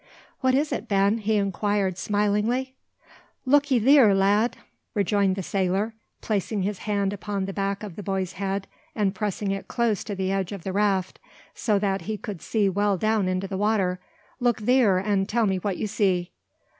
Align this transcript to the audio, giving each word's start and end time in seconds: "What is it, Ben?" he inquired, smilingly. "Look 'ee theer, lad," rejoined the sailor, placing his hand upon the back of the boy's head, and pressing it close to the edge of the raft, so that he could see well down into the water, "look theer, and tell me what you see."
"What 0.39 0.55
is 0.55 0.71
it, 0.71 0.87
Ben?" 0.87 1.19
he 1.19 1.35
inquired, 1.35 1.95
smilingly. 1.95 2.73
"Look 3.45 3.71
'ee 3.71 3.79
theer, 3.79 4.15
lad," 4.15 4.57
rejoined 4.95 5.35
the 5.35 5.43
sailor, 5.43 5.93
placing 6.21 6.63
his 6.63 6.79
hand 6.89 7.13
upon 7.13 7.45
the 7.45 7.53
back 7.53 7.83
of 7.83 7.95
the 7.95 8.01
boy's 8.01 8.33
head, 8.33 8.65
and 8.95 9.13
pressing 9.13 9.51
it 9.51 9.67
close 9.67 10.03
to 10.05 10.15
the 10.15 10.31
edge 10.31 10.51
of 10.53 10.63
the 10.63 10.73
raft, 10.73 11.19
so 11.53 11.77
that 11.77 12.01
he 12.09 12.17
could 12.17 12.41
see 12.41 12.67
well 12.67 12.97
down 12.97 13.27
into 13.27 13.47
the 13.47 13.59
water, 13.59 13.99
"look 14.39 14.61
theer, 14.63 14.97
and 14.97 15.29
tell 15.29 15.45
me 15.45 15.57
what 15.59 15.77
you 15.77 15.85
see." 15.85 16.31